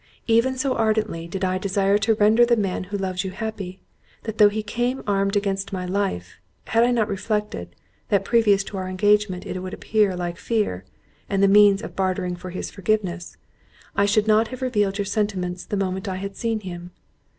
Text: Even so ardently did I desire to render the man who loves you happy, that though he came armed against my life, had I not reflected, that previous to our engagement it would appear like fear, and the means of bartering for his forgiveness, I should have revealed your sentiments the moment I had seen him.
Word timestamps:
Even 0.25 0.57
so 0.57 0.73
ardently 0.75 1.27
did 1.27 1.43
I 1.45 1.59
desire 1.59 1.99
to 1.99 2.15
render 2.15 2.43
the 2.43 2.55
man 2.57 2.85
who 2.85 2.97
loves 2.97 3.23
you 3.23 3.29
happy, 3.29 3.81
that 4.23 4.39
though 4.39 4.49
he 4.49 4.63
came 4.63 5.03
armed 5.05 5.35
against 5.35 5.71
my 5.71 5.85
life, 5.85 6.39
had 6.65 6.83
I 6.83 6.89
not 6.89 7.07
reflected, 7.07 7.75
that 8.09 8.25
previous 8.25 8.63
to 8.63 8.77
our 8.77 8.89
engagement 8.89 9.45
it 9.45 9.59
would 9.59 9.75
appear 9.75 10.15
like 10.15 10.39
fear, 10.39 10.85
and 11.29 11.43
the 11.43 11.47
means 11.47 11.83
of 11.83 11.95
bartering 11.95 12.35
for 12.35 12.49
his 12.49 12.71
forgiveness, 12.71 13.37
I 13.95 14.07
should 14.07 14.25
have 14.25 14.61
revealed 14.63 14.97
your 14.97 15.05
sentiments 15.05 15.65
the 15.65 15.77
moment 15.77 16.07
I 16.09 16.15
had 16.15 16.35
seen 16.35 16.61
him. 16.61 16.89